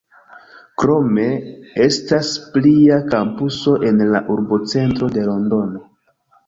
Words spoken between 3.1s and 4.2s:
kampuso en